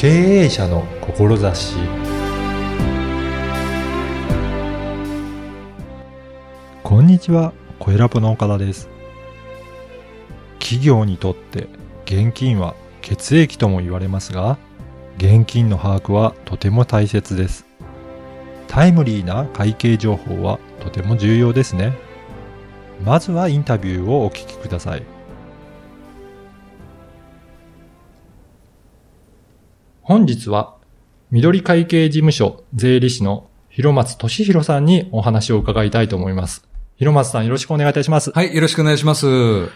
[0.00, 1.74] 経営者の志。
[6.82, 8.88] こんにちは小ラボの岡田です。
[10.58, 11.68] 企業にとって
[12.06, 14.56] 現金は血液とも言われますが
[15.18, 17.66] 現金の把握はとても大切です。
[18.68, 21.92] タイムリーな会計情報はとても重要ですね。
[23.04, 25.19] まずはインタビューをお聞きください。
[30.10, 30.74] 本日は
[31.30, 36.66] 緑会計事務所税理士の広松俊弘さんにお話を伺いたいと思います。
[36.96, 38.32] 広松さんよろしくお願いいたします。
[38.32, 39.68] はい、よろしくお願いします。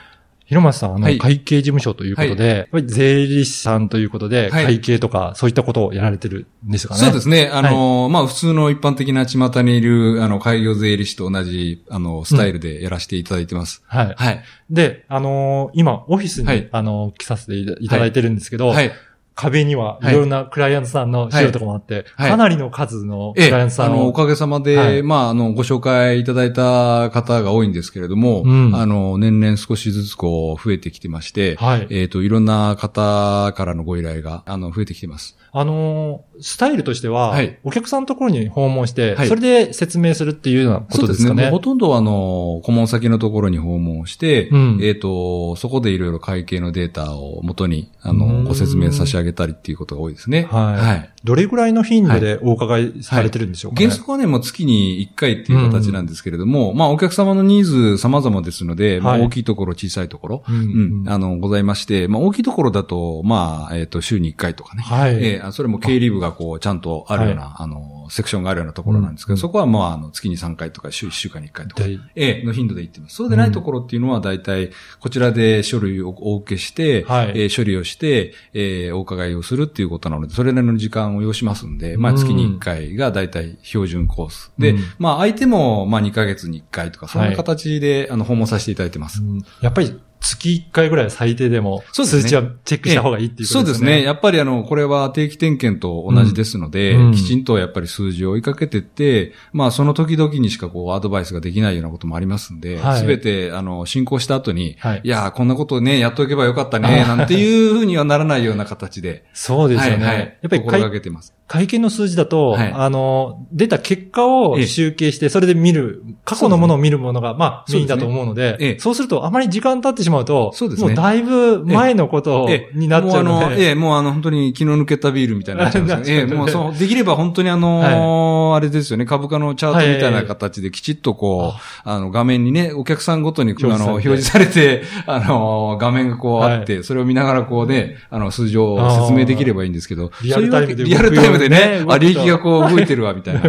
[0.47, 7.01] 広松さん、あの、はい会計事務所ということで、やっぱり税理士さんということで、はい会計とかそういったことをやられてるんですかね。
[7.01, 7.49] そうですね。
[7.53, 13.85] あの、まあ、普通の一般的な巷にいる、あの、開業税理士と同じ、あの、スタイルでやらせていただいてます。
[13.87, 14.15] はい。
[14.17, 14.43] はい。
[14.69, 18.91] で、あのー今、オフィスに、はいあのー来させていただいてるんですけど、はい。
[19.35, 20.05] 壁にはい。
[20.07, 22.31] はいろんなクライアントさんの資料とかもあって、はい。
[22.31, 23.47] かなりの数のクえ。
[23.47, 25.03] え、ライアントさんあの、おかげさまで、はい。
[25.03, 28.75] まあ、あの、ご紹介いただいた方が多いんですけれども、うん。
[28.75, 31.87] あの、年々少しずつこう、増えてきてまして、はい。
[31.91, 35.37] えっ、と、いろんな方からのご依頼が、あの、増えてきてます。
[35.57, 37.59] あのースタイルとしては、はい。
[37.63, 39.29] お客さんのところに訪問して、はい。
[39.29, 41.43] それで説明するっていうようなことですかね。
[41.45, 44.79] もうほとんどはあの、顧問先のところに訪問して、うん。
[44.83, 48.19] えっ、と、そこでいろいろ会計のデータを元に、あうん。
[48.19, 50.49] の、ご説明差し上げたりっていうことが多いですね。
[50.51, 50.75] はい。
[50.77, 51.11] はい。
[51.23, 53.87] どれぐらいの頻度でお伺いされてるんでしょうかね？
[53.87, 59.23] 原則はね、もう月に1回っていう形なんですけれども、まあお客様のニーズ様々ですので、まはい。
[59.23, 61.03] あ大きいところ、小さいところ、うん。
[61.03, 64.83] うん、あの、ございまして、まあ大きいところだと、まあ、えっ、と、週に1回とかね。
[64.83, 65.15] はい。
[65.15, 73.17] ええあそれも経理部がこう、ちゃんとあるような、あの、セクションがあるようなところなんですけど、うんそこはまあ、あの、月に3回とか、週1週間に1回とか、でええの頻度で行ってます。
[73.17, 84.53] そうでないところっていうのは、大体、こちらで書類をお受けして、はいえー処理をして、えーお伺いをするっていうことなので、それなりの時間を要しますんで、まあ、うん月に1回が大体標準コース。
[84.59, 89.23] で、うんまあ、相手も、まあ、2ヶ月に1回とか、そんな形で、あの、訪問させていただいてます。
[89.23, 93.65] うんやっぱり月1回ぐらい最低でも、そうですね数値はチェックした方がいいっていうことですね。
[93.65, 94.03] そうですね。
[94.03, 110.05] やっぱりあの、これは定期点検と同じですので、うんうんきちんとやっぱり数字を追いかけてって、まあその時々にしかこうアドバイスができないようなこともありますんで、はいすべ、てあの、進行した後に、はいい、やー、こんなことね、やっておけばよかったね、なんていうふうにはならないような形で、 そうですよね。
[110.05, 111.35] はいはい、やっぱり心が会けてます。
[111.47, 112.73] 会計の数字だと、はい。
[112.75, 114.67] あの、出た結果をええ。
[114.67, 118.79] 集計して、それで見る、過去のものを見るものが、まあ、メインだと思うので、ええ。
[118.79, 120.89] そうすると、あまり時間経ってしまうと、そうですね。
[120.89, 123.71] もうだいぶ前のことええになっちゃうのもうあの、で、え。
[123.71, 126.23] え、もうあの、本当に気の抜けたビールみたいになっちゃうんですよね。
[126.29, 138.79] ええ、もうそう、できれば本当にあのーあれですよね、株価のチャートみたいな形できちっとこう、あの、画面にね、お客さんごとにあの、表示されて、あのー画面がこうあって、それを見ながらこうね、あの、数字を
[139.09, 141.95] 説明できればいいんですけど、リアルタイムでリアルタイムでね、動くよね。
[141.95, 143.41] あ、利益がこう動いてるわ、みたいな。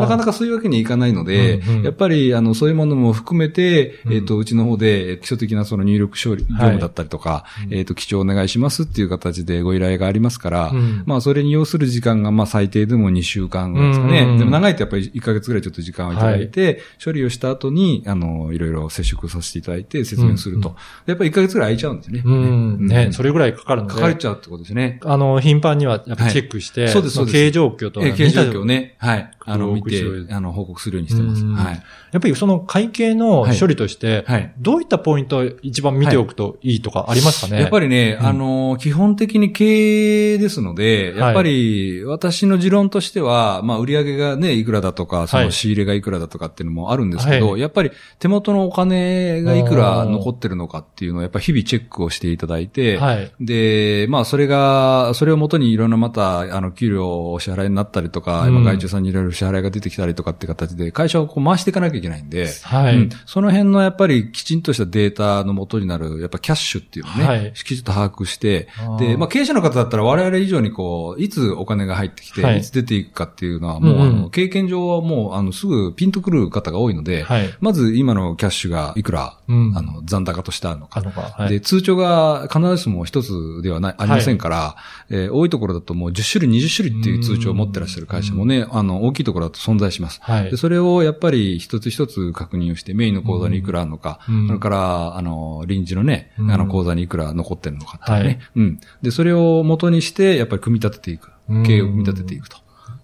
[0.00, 4.12] なかなかそういうわけにいかないので、やっぱり、あの、そういうものも含めて、うん。
[4.14, 11.02] えっと、うちの方で基礎的なその入力処理、業務だったりとか、えっと、記帳お願いしますっていう形でご依頼がありますから、うん。
[11.06, 14.38] まあ、それに要する時間が、まあ、最低でも2週間ぐらいですかね。
[14.38, 20.70] でも長いとやっぱり1ヶ月ぐらいちょっと時間をいただいて、処理をした後に、あの、いろいろ接触させていただいて説明すると。
[20.70, 20.74] うん
[21.06, 22.22] やっぱり1ヶ月ぐらい空いちゃうんですね。
[22.24, 25.00] うん、ね、それれぐらいかかるので、かかれちゃうってことですね。
[25.04, 27.34] あの、頻繁にはやっぱチェックして、はいそうですそうです。
[27.34, 29.30] 経営状況とえー、経営状況をね、はい。
[29.48, 31.44] あの、見てあの、報告するようにしてます。
[31.44, 31.54] うん。
[31.54, 31.74] はい。
[32.12, 34.52] やっぱりその会計の処理として、はい。
[34.58, 38.26] どういったポイントを一番見ておくといいとかありますかね、やっぱりね、うん。
[38.26, 47.60] あの、基本的に経営ですので、やっぱり私の持論としては、まあ売上がね、いくらだとか、その仕入れがいくらだとかっていうのもあるんですけど、はい。
[47.60, 53.30] やっぱり手元のお金がいくら残ってるのかっていうのをやっぱり日々チェックをしていただいて、はい。
[53.40, 58.56] で、まあ、それが、それをもとにいろんなまた、あの、給料をお支払いになったりとか、うん。
[58.56, 62.96] 今外注さんにいろいろ支払いが出てきたりとかって形で、会社をこう回していかなきゃいけないんで、はい。
[62.96, 63.10] うん。
[63.26, 67.52] その辺のやっぱりきちんとしたデータの元になる、やっぱキャッシュっていうのをね、はい。
[67.54, 68.68] きちんと把握して
[68.98, 72.58] で、まあ経営者の方だったら我々以上にこう、いつお金が入ってきて、はい。
[72.58, 74.08] い、つ出ていくかっていうのはもう、うんうん。
[74.08, 77.48] あの、経験上はもう、あの、すぐピンとくる方が多いので、はい。
[77.60, 79.72] まず今のキャッシュがいくら、うん。
[79.76, 81.00] あの、残高としてあるのか。
[81.00, 81.02] あ。
[81.02, 81.50] のか、はい。
[81.50, 84.76] で、通帳が必ずしも一つではない、ありませんから、
[85.10, 90.20] えー多いところだともう10種類、20種類っていう通帳を持ってらっしゃる会社もね、あの、大きいところだと存在します。
[90.22, 90.56] はいで、。
[90.56, 98.80] それをやっぱり一つ一つ確認をして、メインの口座にいくらあるのか、うんそれから、あの、臨時のね、うんあの、口座にいくら残ってるのかっていうね、はいうん。
[99.02, 101.30] で、それを元にして、やっぱり組み立てていく。
[101.48, 102.56] うん経営を組み立てていくと。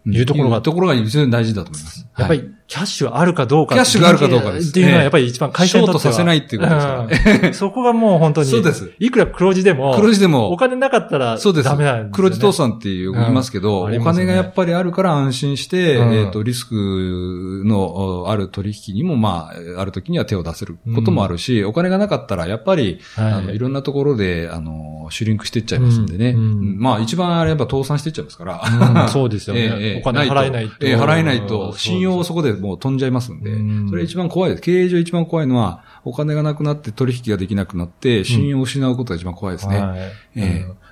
[0.05, 2.09] いうところがところが非常に大事だと思います。
[2.19, 6.01] やっぱり、はいキャッシュあるかどうかキャッシュがあるかどうかですっていうのはやっぱり一番会社にとっては。
[6.01, 8.49] ショートさせないっていうことですからうんそこがもう本当に。
[8.49, 8.93] そうです。
[8.99, 11.65] いくら黒字でも、黒字でもお、金なかったらそうです。
[11.67, 12.17] ダメなんです。
[12.17, 26.35] 黒字倒産って言いますけど、うんありお金がやっぱりあるから安心して、うんえっ、と、リスクのおある取引にも、まあ、ある時には手を出せることもあるし、お金がなかったら、やっぱり、はいあの、いろんなところで、あの、シュリンクしていっちゃいますんでね。
[26.35, 28.63] まあ、一番あれやっぱ倒産していっちゃいますから。
[29.05, 29.63] うんそうですよね。
[29.79, 30.73] ええお金払えないと。
[30.81, 33.89] ええ払えないと、うん信用をそこでもう飛んじゃいますんで、うん。
[33.91, 34.63] それ一番怖いです。
[34.63, 39.81] 経営上一番怖いのは、お金がなくなって取引ができなくなって、信用を失うことが一番怖いですね。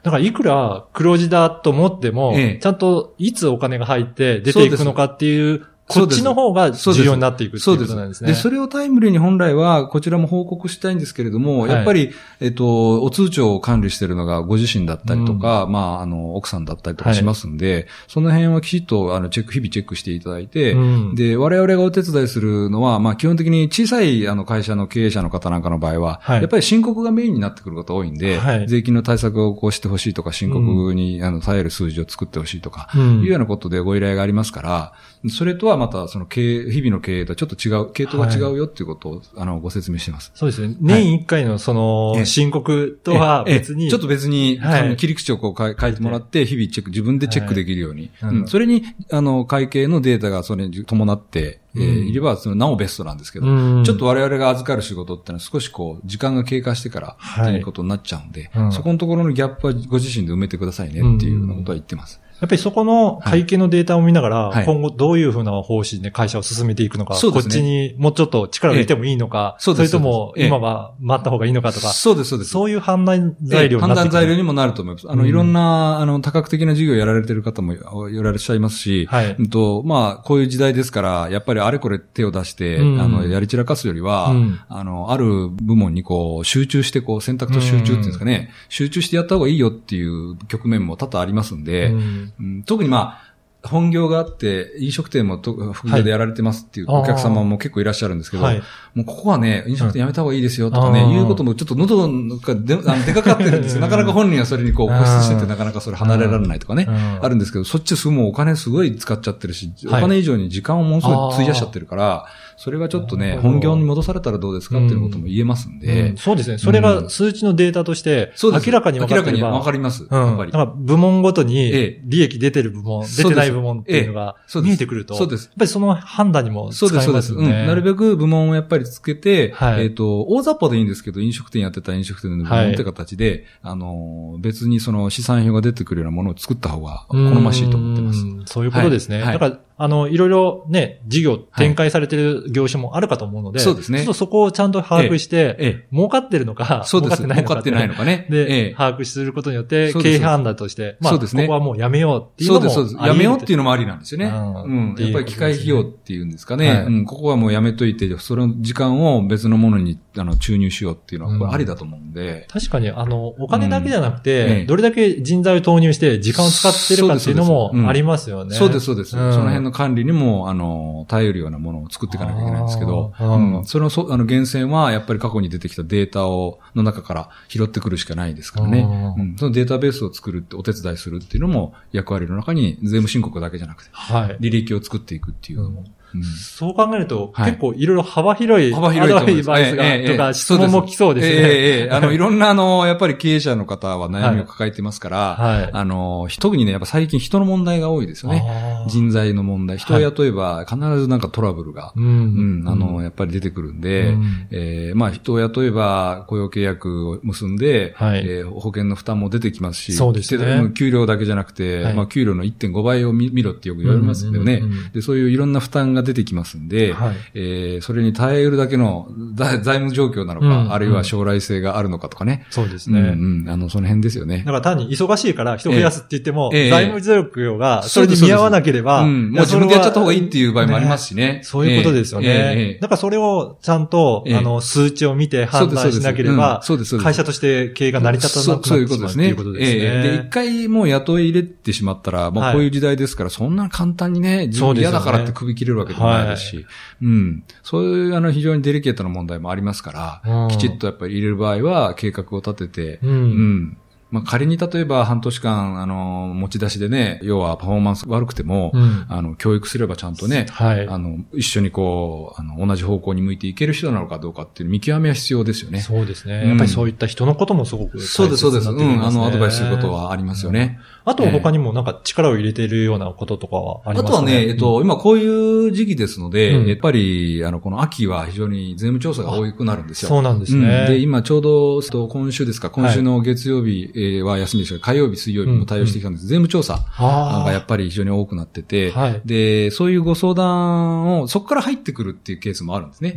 [0.02, 2.58] だからいくら黒字だと思っても、ええ。
[2.60, 7.78] ちゃんといつお金が入って出ていくのかっていう、こっちの方が重要になっていくっていう。
[7.78, 8.30] ことなんですね。
[8.30, 11.70] で、それをタイムリーに本来は、こちらも報告したいんですけれども、はい。
[11.70, 20.78] やっぱり、えっと、お通帳を管理しているのがご自身だったりとか、まあ、あの、奥さんだったりとかしますんで、その辺はきちっと、あの、チェック、日々チェックしていただいて、う
[21.12, 21.14] ん。
[21.14, 26.40] で、我々がお手伝いするのは、まあ、基本的に小さい、あの、会社の経営者の方なんかの場合は、はい。
[26.40, 28.68] やっぱり申告がメインになってくることが多いんで、はい。
[28.68, 33.20] 税金の対策をこうしてほしいとか、申告に、あの、耐える数字を作ってほしいとか、うん。
[33.20, 34.92] いうようなことでご依頼がありますから、
[35.28, 40.30] それとはまた、その経営、日々の経営とはちょっと違う、系統が違うよっていうことを、あの、ご説明してます。
[40.34, 40.76] そうですね。
[40.78, 43.58] 年一回のそのええ、申告とはええ。
[43.60, 44.60] 別に、ちょっと別に、
[44.98, 45.94] 切り口をこう書い書い。
[45.94, 48.10] てもらって、日々チェック、自分でチェックできるように。
[48.20, 48.30] はい。
[48.30, 48.40] うん。
[48.40, 52.08] うんそれに、あの、会計のデータがそれに伴って、えーうん。
[52.08, 53.84] いれば、その、なおベストなんですけど、うん。
[53.84, 57.52] ちょっと我々が預かる仕事ってのは少しこう、時間が経過してから、はい。
[57.52, 58.72] ということになっちゃうんで、うん。
[58.72, 62.20] そこのところのギャップはご自身で埋めてくださいねっていうようなことは言ってます。
[62.40, 64.64] やっぱりそこの会計のデータを見ながら、はい。
[64.64, 67.54] 今後どういうふうな方針で会社を進めていくのか、そうですね。
[67.54, 69.62] こっちにもうちょっと力を入れてもいいのか、ええ。
[69.62, 72.50] そうですれとも今は待った方がいいのかとか、そうです、そうです。
[72.50, 74.40] そういう判断材料になって判断材料に。
[74.40, 75.08] にもなると思います。
[75.08, 75.28] あの、うん。
[75.28, 79.36] いろんな、あの、多角的な事業をやられてる方もいらっしゃいますし、はい。
[79.38, 83.00] うんと、まあ、こういう時代ですから、やっぱりあれこれ手を出して、うん。
[83.00, 84.60] あの、やり散らかすよりは、うん。
[84.68, 91.92] あの、ある部門にこう、集中して、こう、選択と集中っていうんですかね、集中してやった方がいいよっていう局面も多々ありますんで、
[92.38, 92.62] うん。
[92.64, 93.29] 特にまあ、
[93.62, 98.62] 本業があって、飲食店もと副業でやられてますっていうお客様も結構いらっしゃるんですけど、はい。
[98.94, 102.08] もうここはね、飲食店やめた方がいいですよとかね、うんいうこともちょっと喉
[102.38, 103.80] がであの出かかってるんですよ。
[103.80, 107.24] なかなか本人はそれにこう固執しててうんなかなかそれ離れられないとかね、うん。
[107.24, 110.02] あるんですけど、そっちすぐもうお金すごい使っちゃってるし、おはい。
[110.02, 112.26] 金以上に時間をものすごい費やしちゃってるから、
[112.56, 116.16] それはちょっとね、本業に戻されたらどうですかっていうことも言えますんで、うん。
[116.16, 116.58] そうですね。
[116.58, 119.38] それが数値のデータとして、明らかに分かってれば。
[119.38, 120.06] 明らかにわかります。
[120.10, 120.26] うん。
[120.26, 120.52] やっぱり。
[120.76, 127.32] 部門ごとにええ、利益出てる部門、出てない部門っていうのがそうです見えてくると、そうですやっぱりその判断にも使そうです、そうですす。
[127.32, 127.60] えまよね。
[127.60, 127.66] うん。
[127.66, 138.20] なるべく部門をやっぱりつけて、はいえっ、と、大雑把でいいんですけど、飲食店やってたら飲食店の部門って形で、あの、別にその資産表が出てくるようなものを作った方が好ましいと思ってます。
[138.20, 139.16] うんそういうことですね。
[139.16, 147.22] はいはいだから、あの、いろいろね、事業展開されてる業種もあるかと思うので、そうですねちょっとそこをちゃんと把握して、ええ儲かってるのか、そうです。
[147.22, 148.26] 儲かってないのか儲かってないのかね。
[148.28, 152.96] で、ええ把握することによって、経営判断として、まあ、そうですねここはもうやめようっていうのもそうです。
[152.96, 154.26] やめようっていうののもありなんですよね。
[154.26, 154.28] う
[154.68, 156.68] んやっぱり機械費用っていうんですかね。
[156.68, 157.04] はいうん。
[157.04, 162.46] ここはもうやめといて、その時間を別のものにあの注入しようっていうのは、これありだと思うんで。
[162.50, 168.56] 確かに、あの、お金だけじゃなくて、どれだけ人材を投入して時間を使ってるかっていうのもありますよね。
[168.56, 169.16] そうです、そうです。
[169.16, 178.80] うんその辺の管理にも、あの、耐えるようなものを作っていかなきゃいけないんですけど、うん、その、そあの、源泉は、やっぱり過去に出てきたデータを、の中から拾ってくるしかないですからね。
[179.18, 184.36] うん、そのデータベースを作るって、お手伝いするっていうのも、役割の中に、税務申告だけじゃなくて、はい。
[184.40, 185.80] 履歴を作っていくっていうのも。
[185.80, 185.86] うん
[186.24, 187.50] そう考えると、はい。
[187.50, 189.16] 結構いろいろ幅広い、幅広い。
[189.16, 191.34] アドバイスが、えとか質問も来そうですね。
[191.34, 195.70] ええええ あの、いろんな、あの、やっぱり経営者の方は悩みを抱えてますから、はい。
[195.72, 198.44] あの、特にね、やっぱ最近人の問題が多いですよね。
[198.88, 199.78] 人材の問題。
[199.78, 202.68] 人を雇えば必ずなんかトラブルが、ううんん。
[202.68, 204.46] あの、やっぱり出てくるんで、うん。
[204.50, 208.20] えーまあ人を雇えば雇用契約を結んで、はい。
[208.20, 210.70] えー保険の負担も出てきますし、そうですね。
[210.74, 211.94] 給料だけじゃなくて、はい。
[211.94, 214.92] まあ給料の1.5倍を見見ろってよく言われますよね、うんうんうんうん。
[214.92, 215.02] で。
[215.02, 222.46] そういういろんな負担が出てきますんで、はいえーそれに耐えうるだけの財財務状況なのか、うんあるいは将来性があるのかとかね。
[222.50, 223.00] そうですね。
[223.00, 224.44] うんうん、あの、その辺ですよねだ。
[224.44, 231.40] から単に忙しいから人を増やすって言っても、ええ財務状況がそれに見合わなければ、うん、もう自分でやっちゃった方がいいっていう場合もありますししね。
[231.44, 232.28] そういうことですよね。
[232.28, 236.62] ええええだからそれをちゃんと、ええあの、数値を見て判断しなければ、
[237.02, 238.82] 会社として経営が成り立たなくなってしまうと。
[238.82, 239.34] いうことですね。
[239.58, 246.66] ええで、一回もう雇い入れてしまったら、もうはいこういう時代ですから、そんな簡単にね、自分嫌だからって首切れるわけでもないですし、
[247.02, 247.44] うん。
[247.62, 250.48] そういう、あの、非常にデリケートな問題もありますから、うん。
[250.48, 253.10] きちっとやっぱり入れる場合は、計画を立てて、うん。
[253.10, 253.76] うん
[254.10, 260.88] まあ、仮に例えば半年間、あの、持ち出しでね、要はパフォーマンス悪くても、うん、あの、教育すればちゃんとね、はい。
[260.88, 265.80] あの、一緒にこう、あの、同じ方向に向いていける人なのかどうかっていう見極めは必要ですよね。
[265.80, 266.40] そうですね。
[266.42, 268.70] うん、やっぱりそういった人のこともすごく、そうです、そうです。
[268.70, 270.80] うん、あの、アドバイスすることはありますよね。
[271.04, 280.08] あと他にもなんか力を入れているようなこととかはありますか、ね、あとはね、えっと、今こういう時期ですので、やっぱり、あの、この秋は非常に税務調査が多くなるんですよ。
[280.08, 280.86] そうなんですね。
[280.88, 283.90] で、今ちょうど、今週ですか、今週の月曜日
[284.22, 286.26] は休みですが、火曜日、水曜日も対応してきたんです。
[286.26, 288.92] 税務調査がやっぱり非常に多くなってて、
[289.24, 293.14] で、そういうご相談を、そこから入ってくるっていうケースもあるんですね。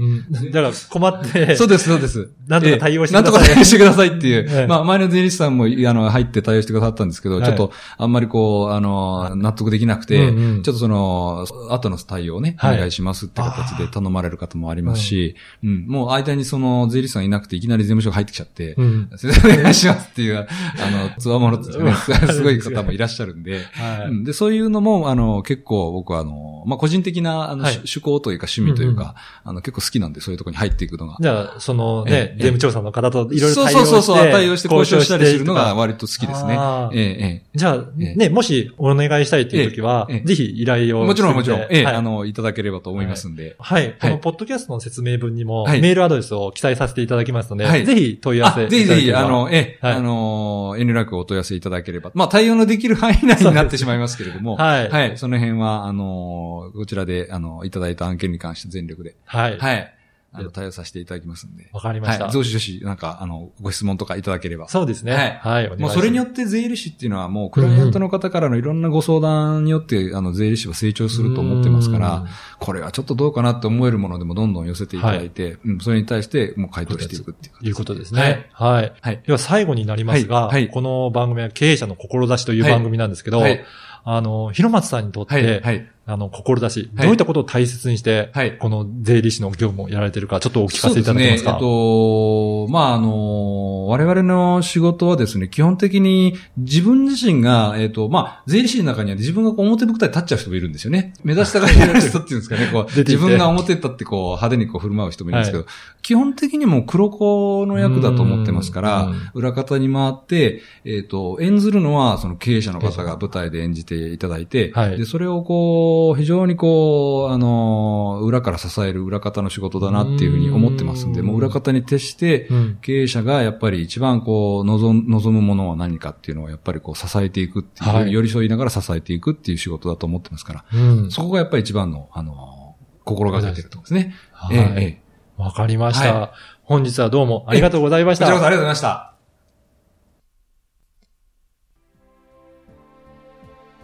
[0.52, 2.30] だから困って、 そうです、そうです。
[2.48, 3.32] なんとか対応してください。
[3.32, 4.68] なんとか対応してくださいっていう。
[4.68, 19.10] まあ、前の税理士さんも、あの、入って対応してくださったんですけど、ちょっと、あんまりこう、あの、納得できなくて、ちょっとその、後の対応ね、お願いしますって形で頼まれる方もありますし、うん、もう間にその税理士さんいなくて、いきなり税務署が入ってきちゃって、うん、
[19.46, 20.48] お願いしますっていう、
[20.80, 31.18] あの、つわものってね、すごい方もいらっしゃるんで、はい、で、そういうのも、あの、結構僕はあの、まあ、個人的な、あの、はい、趣向というか趣味というか、あの、結構好きなんで、そういうところに入っていくのが。
[31.20, 33.74] じゃあ、そのね、税務調査の方といろいろ対応して。
[33.74, 36.58] そうそうそう、対応して交渉したりするのが割と好きですね。
[36.94, 43.56] ええ、じゃあ、ね、もしお願いしたいという時は、ぜひ依頼をもちろんもちろん、ええ、あの、いただければと思いますんで。
[43.60, 43.96] はい。
[44.00, 52.12] このポッドキャストの説明文にも、メールアドレスを記載させていただきますので、ぜひ問い合わせぜひぜひ、あの、え、あの、遠慮なくお問い合わせいただければ。
[52.13, 54.89] まあ、対応のできる範囲内になってしまいますけれども、 はい。
[54.89, 55.17] はい。
[55.17, 59.15] その辺は、あの、こちらで、あの、いただいた案件に関して全力で。
[59.25, 59.58] はい。
[59.58, 59.93] はい。
[60.34, 61.70] あの、対応させていただきますんで。
[61.72, 62.25] わかりました。
[62.25, 62.34] はい。
[62.34, 64.68] 増資女子、なんか、あの、ご質問とかいただければ。
[64.68, 65.40] そうですね。
[65.42, 65.70] はい。
[65.70, 65.80] はい。
[65.80, 72.25] もうそれによって税理士っていうのはもう、クライアントの方からのいろんなご相談によって、あの、税理士は成長すると思ってますから、
[72.60, 78.50] これはちょっとどうかなって思えるものでもどんどん寄せていただいて、はい、うん、それに対してもう回答していくっていういうことですね。
[78.52, 78.94] はい。
[79.02, 79.22] はい。
[79.25, 80.70] では最後になりますが、はい。
[80.70, 83.63] この番組は経営者の志という番組なんですけど、はい。
[84.06, 85.90] あの、広松さんにとって、はい。
[86.06, 91.52] はいあの、志、どういったことを大切にして、はい、この税理士の業務をやられてるか、ちょっとお聞かせいただけますか？
[91.52, 92.66] そうですね。
[92.66, 101.14] えっと、まあ、あの、我々の仕事はですね、基本的に自分自身が、えっと、まあ、税理士の中には自分がこう表舞台に立っちゃう人もいるんですよね。
[101.24, 122.48] 目指したがりる人っていうんですかね、こう、 自分が表に立ってこう、派手にこう振る舞う人もいるんですけど、はい、基本的にも黒子の役だと思ってますから、裏方に回って、えっと、演ずるのは、その経営者の方が舞台で演じていただいて、はい、で、それをこう、非常にこう、こう、あの、裏から支える裏方の仕事だなっていうふうに思ってますんで、もう裏方に徹して、
[122.82, 134.16] 経営者がやっぱり一番こう、望むものは何かっていうのをやっぱりこう支えていくっていう、はい、寄り添いながら支えていくっていう仕事だと思ってますから、うん、そこがやっぱり一番の、あの、心がけてるところですね。
[134.32, 134.58] はい。
[134.58, 135.04] ええ
[135.36, 136.32] わかりました、はい、
[136.64, 138.26] 本日はどうもありがとうございました。
[138.26, 139.12] こちらこそありがとうございま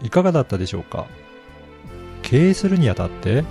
[0.00, 0.06] た。
[0.06, 1.06] いかがだったでしょうか？
[2.30, 3.44] 経営するにあたって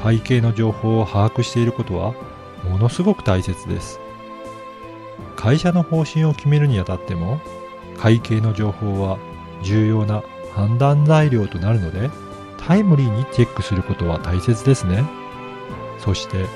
[0.00, 2.14] 会計の情報を把握していることは
[2.62, 3.98] ものすごく大切です。
[5.34, 7.40] 会社の方針を決めるにあたっても
[7.98, 9.18] 会計の情報は
[9.64, 10.22] 重要な
[10.54, 12.08] 判断材料となるので
[12.56, 15.04] タイムリーにチェックすることは大切ですね。
[15.98, 16.46] そして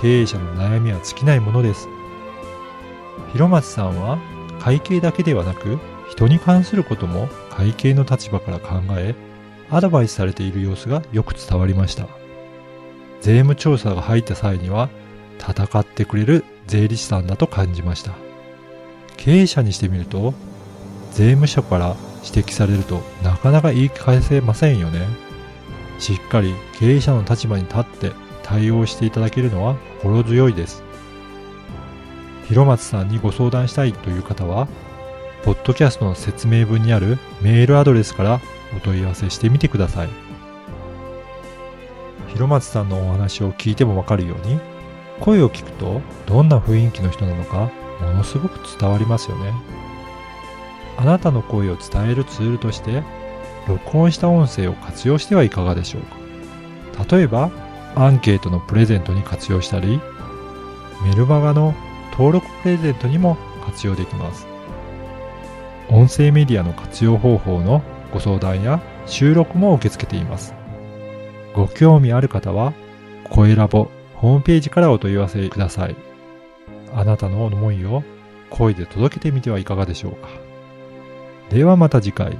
[0.00, 1.88] 経営者の悩みは尽きないものです。
[3.34, 4.18] 広松さんは
[4.58, 5.78] 会計だけではなく
[6.08, 9.14] 人に関することも会計の立場から考え
[9.72, 12.06] アドバイスされている様子がよく伝わりました。
[13.22, 14.90] 税務調査が入った際には、
[15.38, 18.12] 戦ってくれる税理士さんだと感じました。
[19.16, 20.34] 経営者にしてみると、
[21.12, 25.06] 税務署から指摘されるとなかなか言い返せませんよね。
[25.98, 28.12] しっかり経営者の立場に立って
[28.42, 30.82] 対応していただけるのは心強いです。
[32.46, 34.68] 広松さんにご相談したいという方は、
[35.44, 38.40] ポッドキャストの説明文にあるメールアドレスから
[38.76, 40.08] お問い合わせしてみてください。
[42.28, 44.58] 広松さんのお話を聞いてもわかるように、
[45.20, 49.52] 声を聞くとどんな雰囲気の人なのかものすごく伝わりますよね。
[50.96, 53.02] あなたの声を伝えるツールとして、
[53.68, 57.16] 録音した音声を活用してはいかがでしょうか。
[57.16, 57.50] 例えば、
[57.94, 60.00] アンケートのプレゼントに活用したり、
[61.04, 61.74] メルマガの
[62.12, 64.46] 登録プレゼントにも活用できます。
[65.88, 70.54] 音声メディアの活用方法のご相談や収録も受け付けています。
[71.54, 72.72] ご興味ある方は、
[73.30, 75.96] 声ラボホームページからお問い合わせください。
[76.94, 78.04] あなたの思いを
[78.50, 80.28] 声で届けてみてはいかがでしょうか。
[81.50, 82.38] ではまた次回。